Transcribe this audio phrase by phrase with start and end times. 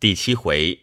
[0.00, 0.82] 第七回，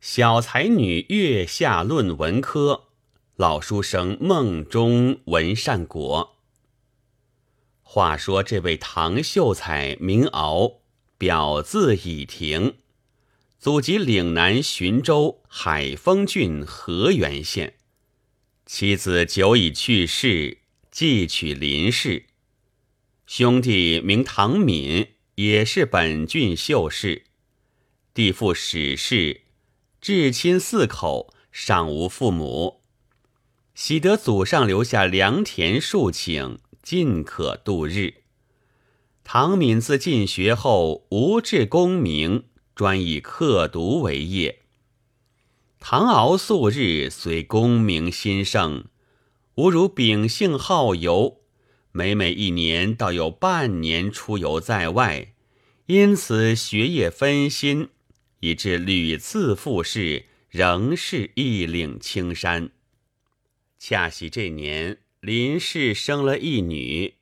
[0.00, 2.88] 小才女月下论文科，
[3.36, 6.38] 老书生梦中闻善果。
[7.80, 10.80] 话说这位唐秀才名敖，
[11.16, 12.74] 表字以亭，
[13.60, 17.74] 祖籍岭南浔州海丰郡河源县，
[18.66, 20.58] 妻子久已去世，
[20.90, 22.24] 继娶林氏。
[23.28, 27.26] 兄弟名唐敏，也是本郡秀士。
[28.14, 29.40] 弟父史氏，
[30.00, 32.80] 至亲四口，尚无父母。
[33.74, 38.22] 喜得祖上留下良田数顷，尽可度日。
[39.24, 42.44] 唐敏自进学后，无志功名，
[42.76, 44.60] 专以刻读为业。
[45.80, 48.84] 唐敖素日虽功名兴盛，
[49.56, 51.40] 无如秉性好游。
[51.90, 55.34] 每每一年，倒有半年出游在外，
[55.86, 57.88] 因此学业分心，
[58.44, 62.72] 以致屡次复试，仍是一岭青山。
[63.78, 67.14] 恰喜这年，林氏生了一女，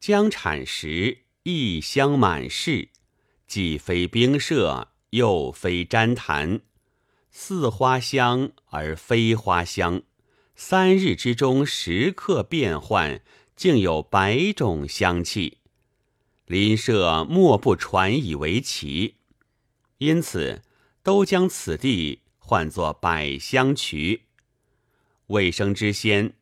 [0.00, 2.88] 将产时异香满室，
[3.46, 6.62] 既非冰舍，又非毡檀，
[7.30, 10.00] 似花香而非花香，
[10.56, 13.20] 三日之中时刻变换。
[13.54, 15.58] 竟有百种香气，
[16.46, 19.14] 林舍莫不传以为奇，
[20.04, 20.62] 因此
[21.02, 24.26] 都将此地唤作百香渠。
[25.28, 26.34] 未生之先，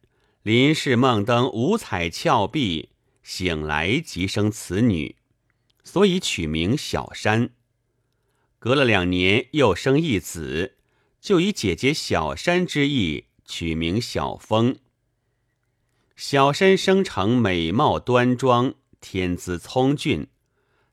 [0.42, 2.90] 林氏梦登五彩峭壁，
[3.22, 5.14] 醒来即生此女，
[5.84, 7.50] 所以取名小山。
[8.58, 10.76] 隔了两年，又生一子，
[11.20, 14.76] 就以姐姐小山之意，取名小峰。
[16.16, 20.28] 小山生成美貌端庄，天资聪俊。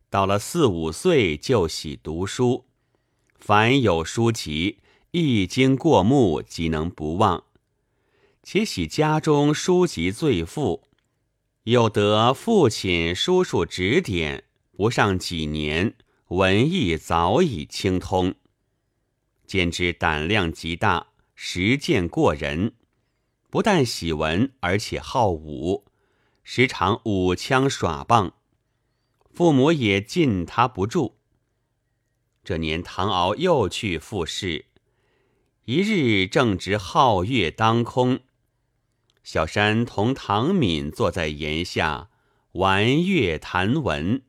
[0.09, 2.65] 到了四五岁，就喜读书，
[3.37, 4.79] 凡有书籍，
[5.11, 7.43] 一经过目，即能不忘。
[8.41, 10.83] 且喜家中书籍最富，
[11.65, 14.45] 又得父亲叔叔指点，
[14.75, 15.93] 不上几年，
[16.29, 18.33] 文艺早已精通。
[19.45, 22.73] 兼之胆量极大，实践过人。
[23.51, 25.85] 不但喜文，而且好武，
[26.43, 28.33] 时常舞枪耍棒，
[29.39, 31.17] 父母也禁他不住。
[32.43, 34.65] 这年唐敖又去复试，
[35.63, 38.19] 一日正值皓月当空，
[39.23, 42.09] 小山同唐敏坐在檐下
[42.51, 44.23] 玩月谈文。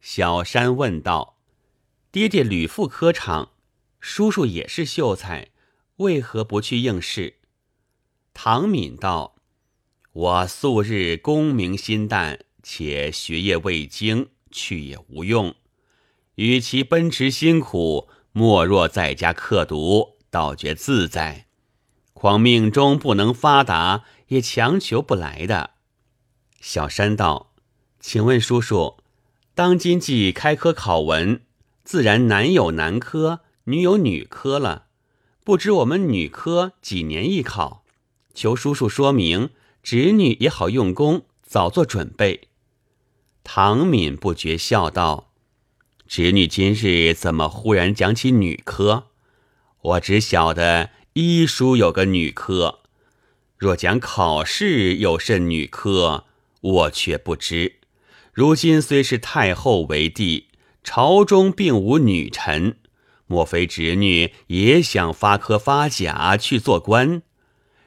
[0.00, 1.36] 小山问道
[2.10, 3.52] ：“爹爹屡赴科场，
[4.00, 5.50] 叔叔也是秀才，
[5.96, 7.40] 为何不去应试？”
[8.32, 9.36] 唐敏道
[10.14, 15.54] ：“我素日功名心淡，且学业未精，去也无用。
[16.36, 21.46] 与其奔驰辛苦，莫若在家刻读，倒觉自在。
[22.12, 25.70] 况命中不能发达，也强求不来的。”
[26.60, 27.54] 小山道
[27.98, 28.98] ：“请问叔叔，
[29.54, 31.42] 当今既开科考文，
[31.84, 34.86] 自然男有男科，女有女科了。
[35.42, 37.84] 不知我们女科几年一考？”
[38.32, 39.50] 求叔叔说明，
[39.82, 42.48] 侄女也好用功，早做准备。
[43.42, 45.32] 唐敏不觉笑道
[46.06, 49.08] ：“侄女今日怎么忽然讲起女科？
[49.82, 52.80] 我只晓得医书有个女科，
[53.56, 56.24] 若讲考试有甚女科，
[56.60, 57.76] 我却不知。
[58.32, 60.48] 如今虽是太后为帝，
[60.84, 62.76] 朝中并无女臣，
[63.26, 67.22] 莫非侄女也想发科发甲去做官？”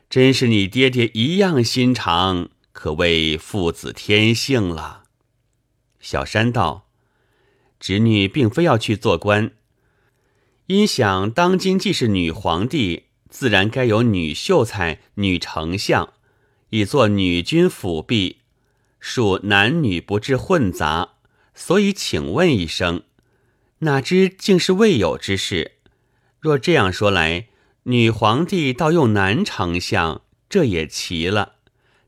[0.09, 5.02] 真是你爹爹一样心肠，可谓父子天性了。
[6.03, 6.87] 小山道
[7.79, 9.53] ：“侄女并非要去做官，
[10.67, 16.13] 因想当今既是女皇帝，自然该有女秀才、女丞相，
[16.69, 18.41] 以做女君辅弼，
[19.01, 21.13] 恕男女不至混杂，
[21.55, 23.01] 所以请问一声。
[23.79, 25.71] 哪知竟是未有之事。
[26.39, 27.47] 若这样说来。”
[27.85, 31.55] 女皇帝倒用男丞相，这也奇了。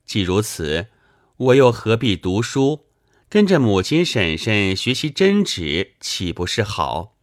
[0.06, 0.88] 既如此，
[1.36, 2.84] 我又何必读书？
[3.27, 7.16] 跟着母亲婶婶学习针纸，岂不是好？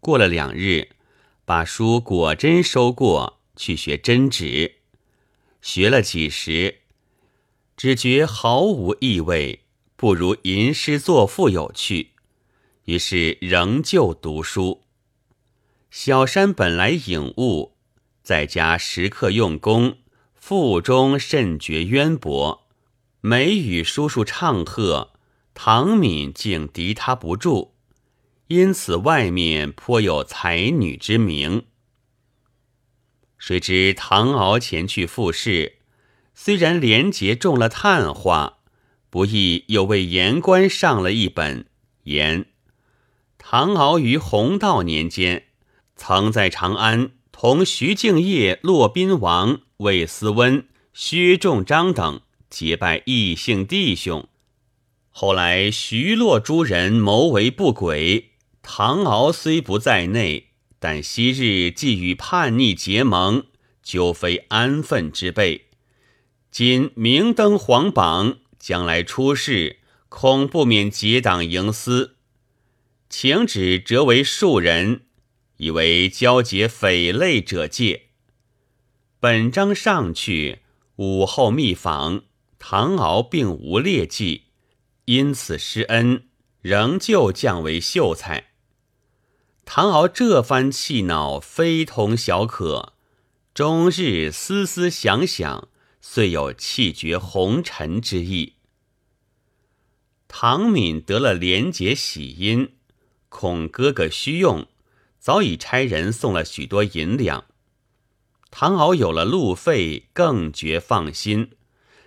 [0.00, 0.90] 过了两日，
[1.44, 4.76] 把书果真收过去学针纸，
[5.62, 6.80] 学了几时，
[7.76, 9.60] 只觉毫无意味，
[9.94, 12.10] 不如吟诗作赋有趣，
[12.86, 14.82] 于是仍旧读书。
[15.90, 17.76] 小山本来颖悟，
[18.22, 19.98] 在家时刻用功，
[20.34, 22.63] 腹中甚觉渊博。
[23.26, 25.14] 每与叔叔唱和，
[25.54, 27.72] 唐敏竟敌他不住，
[28.48, 31.64] 因此外面颇有才女之名。
[33.38, 35.78] 谁知唐敖前去复试，
[36.34, 38.58] 虽然廉洁中了探花，
[39.08, 41.64] 不意又为言官上了一本，
[42.02, 42.44] 言
[43.38, 45.46] 唐敖于弘道年间，
[45.96, 52.20] 曾在长安同徐敬业、骆宾王、魏思温、薛仲章等
[52.54, 54.28] 结拜异姓弟兄。
[55.10, 58.30] 后来徐洛诸人谋为不轨，
[58.62, 60.50] 唐敖虽不在内。
[60.78, 63.46] 但昔日既与叛逆结盟，
[63.82, 65.66] 究非安分之辈。
[66.52, 69.78] 今明登皇榜，将来出事，
[70.08, 72.14] 恐不免结党营私。
[73.08, 75.06] 请旨折为庶人，
[75.56, 78.02] 以为交结匪类者戒。
[79.18, 80.60] 本章上去，
[80.96, 82.24] 午后密访，
[82.66, 84.44] 唐敖并无劣迹，
[85.04, 86.28] 因此施恩，
[86.62, 88.52] 仍旧降为秀才。
[89.66, 92.94] 唐敖这番气恼，非同小可。
[93.52, 95.68] 终日思思想想，
[96.00, 98.54] 遂有气绝红尘之意。
[100.26, 102.72] 唐敏得了廉洁喜音，
[103.28, 104.66] 恐哥哥需用，
[105.18, 107.44] 早已差人送了许多银两。
[108.50, 111.50] 唐敖有了路费，更觉放心，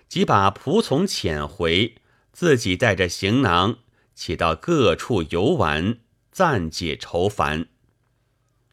[0.08, 1.96] 即把仆从遣回，
[2.32, 3.78] 自己带着行囊，
[4.14, 5.98] 且到各处游玩。
[6.30, 7.66] 暂解愁烦，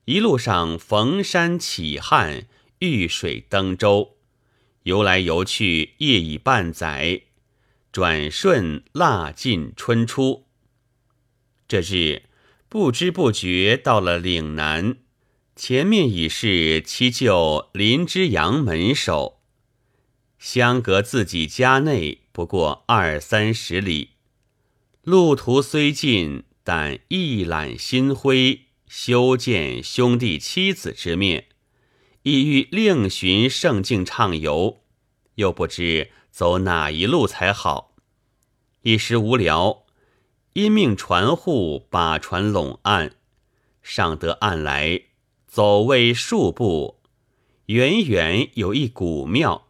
[0.03, 2.45] 一路上逢山起旱，
[2.77, 4.17] 遇水登舟，
[4.83, 7.23] 游来游去，夜已半载，
[7.91, 10.45] 转瞬腊尽春初。
[11.67, 12.29] 这日
[12.69, 14.97] 不知不觉到了岭南，
[15.55, 19.34] 前面已是七舅林之阳门首，
[20.37, 24.11] 相隔自己家内不过二三十里，
[25.03, 26.43] 路途虽近。
[26.67, 31.45] 但一览心灰，修见兄弟妻子之面，
[32.23, 34.81] 意欲另寻圣境畅游，
[35.35, 37.93] 又不知走哪一路才好。
[38.81, 39.83] 一时无聊，
[40.53, 43.13] 因命船户把船拢岸，
[43.83, 45.01] 上得岸来，
[45.45, 46.99] 走未数步，
[47.67, 49.64] 远远有一古庙，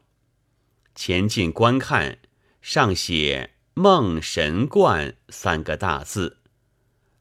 [0.95, 2.19] 前进观看，
[2.61, 6.37] 上写“梦神观”三个大字。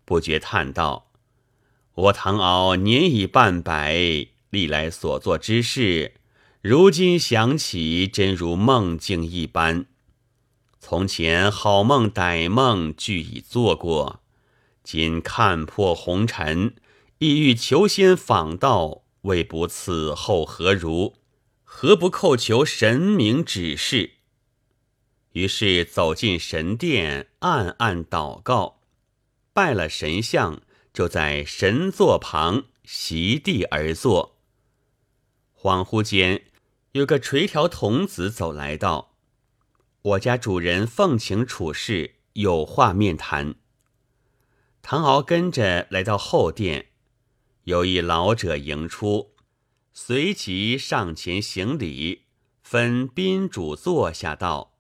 [0.05, 1.11] 不觉叹道
[1.95, 6.15] ：“我唐敖年已半百，历来所做之事，
[6.63, 9.87] 如今想起，真如梦境一般。
[10.79, 14.21] 从前好梦歹梦俱已做过，
[14.85, 16.77] 今看破红尘，
[17.19, 21.15] 意欲求仙访道，未不此后何如？
[21.77, 24.13] 何不叩求神明指示？”
[25.35, 28.81] 于是走进神殿，暗暗祷告。
[29.53, 30.63] 拜了神像，
[30.93, 34.39] 就在神座旁席地而坐。
[35.53, 36.45] 恍惚间，
[36.93, 39.17] 有个垂髫童子走来道
[40.03, 43.57] ：“我家主人奉请处事，有话面谈。”
[44.81, 46.91] 唐敖跟着来到后殿，
[47.65, 49.34] 有一老者迎出，
[49.97, 52.23] 随即上前行礼，
[52.65, 54.73] 分宾主坐下道：“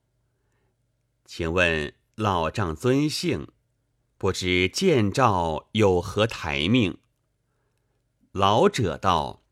[1.24, 3.46] 请问老丈尊姓？”
[4.18, 6.98] 不知见诏有何台命？
[8.32, 9.44] 老者道：“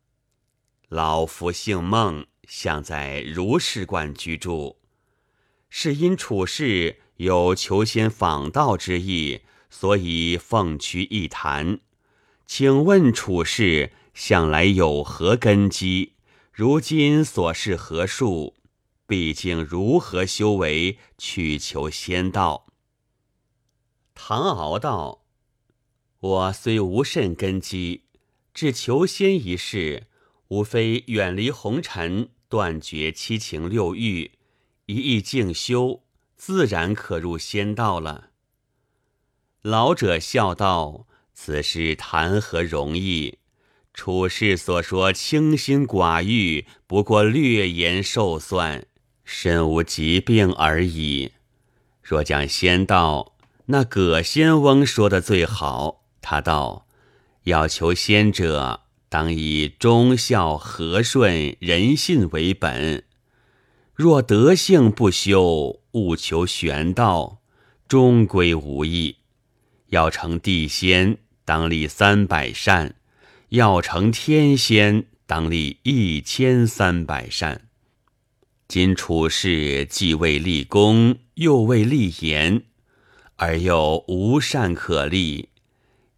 [0.91, 4.81] 老夫姓孟，想在如是观居住。
[5.71, 11.79] 是因处事有求仙访道之意，所以奉屈一谈。
[12.47, 16.13] 请问处事向来有何根基？
[16.53, 18.55] 如今所是何数？
[19.07, 22.67] 毕竟如何修为，去求仙道？”
[24.15, 25.25] 唐敖道
[26.21, 28.05] ：“我虽无甚根基，
[28.55, 30.07] 至求仙一事，
[30.49, 34.33] 无非远离红尘，断绝七情六欲，
[34.87, 36.05] 一意静修，
[36.37, 38.31] 自然可入仙道了。”
[39.63, 43.39] 老者笑道：“此事谈何容易？
[43.95, 48.87] 处世所说清心寡欲，不过略言受算，
[49.25, 51.33] 身无疾病而已。
[52.03, 53.29] 若讲仙道。”
[53.67, 56.89] 那葛仙翁说的最好，他道
[57.45, 63.05] ：“要求仙者，当以忠孝和顺、仁信为本。
[63.95, 67.41] 若德性不修，务求玄道，
[67.87, 69.19] 终归无益。
[69.91, 72.95] 要成地仙，当立三百善；
[73.53, 77.69] 要成天仙，当立一千三百善。
[78.67, 82.63] 今处世既未立功，又未立言。”
[83.37, 85.51] 而又无善可立，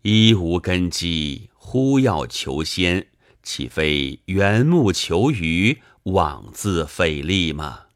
[0.03, 3.09] 一无根基，忽要求仙，
[3.43, 7.87] 岂非缘木求鱼，枉自费力吗？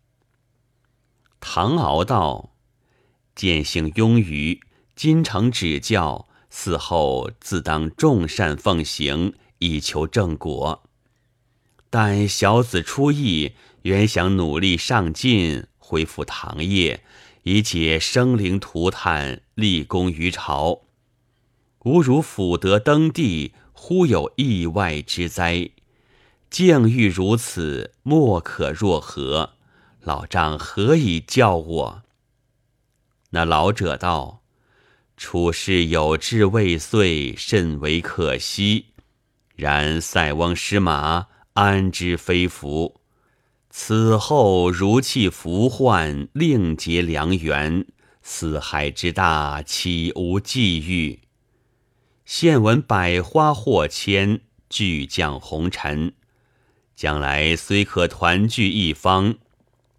[1.38, 2.54] 唐敖道
[3.36, 4.60] ：“见性庸愚，
[4.96, 6.27] 今承指教，
[6.60, 10.82] 此后自当众善奉行，以求正果。
[11.88, 17.04] 但小子初意，原想努力上进，恢复堂业，
[17.44, 20.80] 以解生灵涂炭，立功于朝。
[21.84, 25.70] 吾如辅德登第，忽有意外之灾，
[26.50, 29.50] 境遇如此，莫可若何？”
[30.02, 32.02] 老丈何以教我？
[33.30, 34.42] 那老者道
[35.18, 38.86] ：“处世有志未遂，甚为可惜。
[39.56, 43.00] 然塞翁失马，安知非福？
[43.68, 47.84] 此后如弃福患，另结良缘。
[48.22, 51.18] 四海之大，岂无际遇？
[52.24, 56.12] 现闻百花或迁，巨降红尘，
[56.94, 59.34] 将来虽可团聚一方。”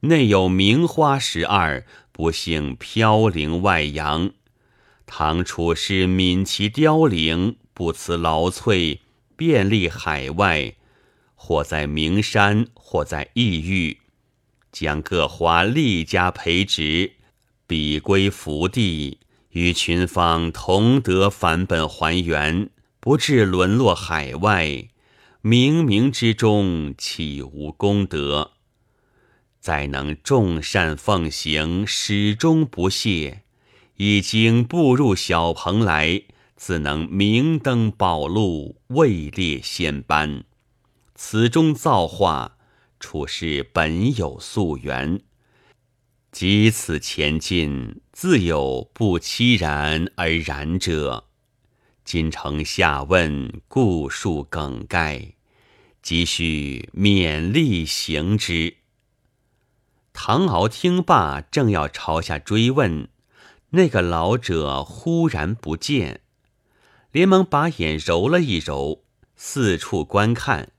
[0.01, 4.31] 内有名花十二，不幸飘零外洋。
[5.11, 8.99] 唐处是泯其凋零，不辞劳瘁，
[9.35, 10.75] 遍历海外，
[11.33, 13.97] 或在名山，或在异域，
[14.71, 17.13] 将各花力加培植，
[17.65, 19.17] 比归福地，
[19.49, 24.89] 与群芳同得返本还原，不至沦落海外。
[25.41, 28.51] 冥冥之中，岂无功德？
[29.59, 33.41] 再能众善奉行，始终不懈，
[34.01, 36.21] 已经步入小蓬莱，
[36.55, 40.45] 自能明灯宝路，位列仙班。
[41.15, 42.55] 此中造化，
[42.97, 45.19] 处事本有溯源，
[46.31, 51.25] 即此前进，自有不期然而然者。
[52.05, 55.33] 今承下问，故述梗概，
[56.01, 58.77] 急需勉力行之。
[60.13, 63.09] 唐敖听罢，正要朝下追问，
[63.71, 66.21] 那个老者忽然不见，
[67.11, 69.03] 连忙把眼揉了一揉，
[69.35, 70.71] 四处观看，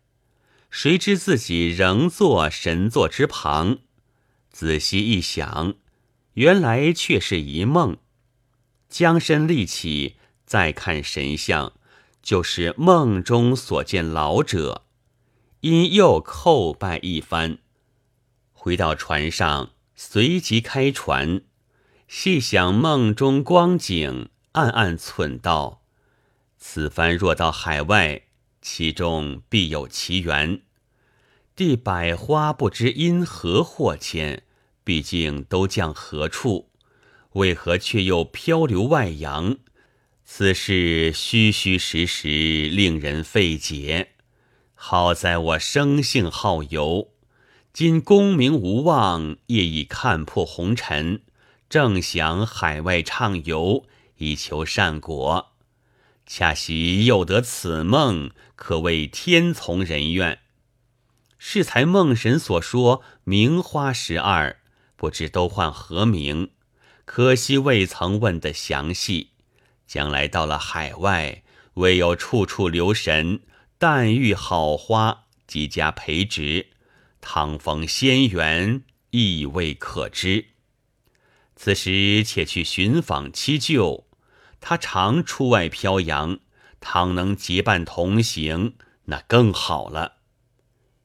[0.71, 3.79] 谁知自己仍坐神座之旁。
[4.51, 5.75] 仔细一想，
[6.35, 7.97] 原来却是一梦。
[8.89, 11.75] 将身立起，再看神像，
[12.21, 14.83] 就是梦中所见老者，
[15.61, 17.59] 因又叩拜一番。
[18.53, 21.43] 回到船上，随即开船，
[22.13, 25.83] 细想梦中光景，暗暗忖道：
[26.59, 28.23] 此番若到海外，
[28.61, 30.61] 其中必有奇缘。
[31.55, 34.43] 地百花不知因何祸迁，
[34.83, 36.71] 毕竟都降何处？
[37.35, 39.59] 为何却又漂流外洋？
[40.25, 44.15] 此事虚虚实实，令人费解。
[44.75, 47.13] 好在我生性好游。
[47.73, 51.23] 今功名无望，业已看破红尘，
[51.71, 53.87] 正想海外畅游，
[54.17, 55.53] 以求善果。
[56.27, 60.41] 恰喜又得此梦，可谓天从人愿。
[61.39, 64.59] 适才梦神所说名花十二，
[64.97, 66.51] 不知都唤何名？
[67.05, 69.31] 可惜未曾问得详细。
[69.87, 73.43] 将来到了海外，唯有处处留神，
[73.79, 76.71] 但遇好花，即加培植。
[77.21, 80.47] 唐逢仙缘，亦未可知。
[81.63, 84.07] 此时且去寻访七舅，
[84.63, 86.39] 他常出外漂洋，
[86.81, 90.15] 倘能结伴同行，那更好了。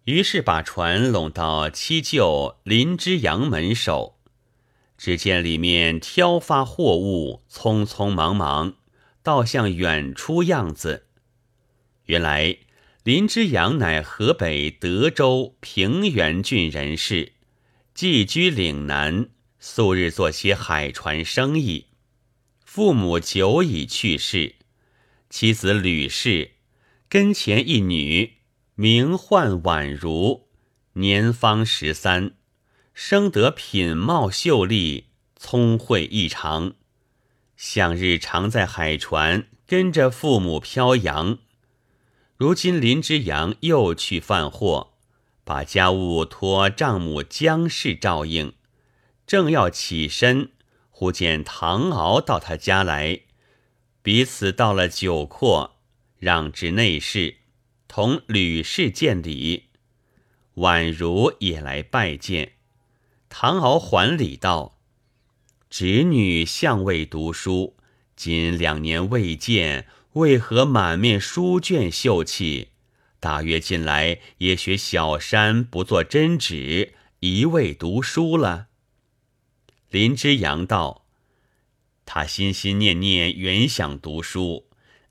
[0.05, 4.15] 于是把船拢到七舅林之阳门首，
[4.97, 8.75] 只见里面挑发货物，匆匆忙忙，
[9.21, 11.07] 倒像远出样子。
[12.05, 12.59] 原来。
[13.03, 17.33] 林之阳乃河北德州平原郡人士，
[17.93, 19.27] 寄居岭南，
[19.67, 21.88] 素日做些海船生意。
[22.63, 24.57] 父母久已去世，
[25.31, 26.51] 妻子吕氏
[27.10, 28.34] 跟前一女，
[28.75, 30.50] 名唤婉如，
[30.93, 32.36] 年方十三，
[32.93, 35.05] 生得品貌秀丽，
[35.36, 36.75] 聪慧异常。
[37.57, 41.39] 向日常在海船跟着父母漂洋。
[42.38, 44.93] 如今林之阳又去贩货，
[45.43, 48.53] 把家务托丈母姜氏照应，
[49.27, 50.51] 正要起身，
[50.89, 53.22] 忽见唐敖到他家来，
[54.01, 55.77] 彼此到了酒阔，
[56.17, 57.38] 让至内室，
[57.88, 59.70] 同吕氏见礼。
[60.55, 62.53] 宛如也来拜见，
[63.29, 64.79] 唐敖还礼道
[65.70, 67.75] ：“侄女向未读书，
[68.15, 72.70] 今两年未见。”为何满面书卷秀气？
[73.20, 78.67] 大约近来也学小山不做针纸，一味读书了。”
[79.96, 81.06] 林之阳道
[82.06, 84.68] ：“他心心念念原想读书，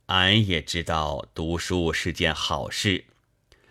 [0.09, 3.07] 俺也知道读书是件好事。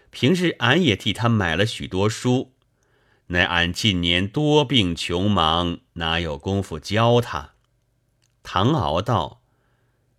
[0.09, 2.53] 平日俺也替他买了许多书，
[3.27, 7.51] 乃俺近年多病穷忙，哪有功夫教他？”
[8.41, 9.43] 唐敖道：“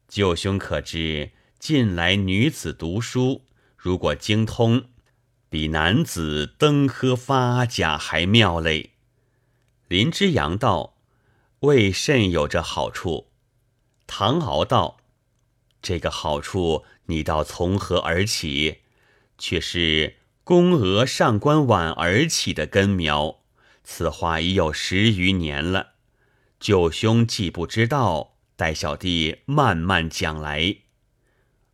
[0.06, 3.44] 舅兄可知，近来女子读书，
[3.76, 4.84] 如果精通，
[5.50, 8.92] 比男子登科发甲还妙嘞。”
[9.88, 10.96] 林之阳道
[11.60, 13.28] ：“为甚有这好处？”
[14.06, 14.98] 唐敖道
[15.82, 18.80] ：“这个好处，你道从何而起？
[19.36, 23.40] 却是宫娥上官婉儿起的根苗。
[23.82, 25.94] 此话已有十余年了。”
[26.60, 30.78] 舅兄既不知道，待小弟慢慢讲来，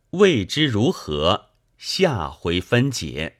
[0.09, 3.37] 未知如何，下回分解。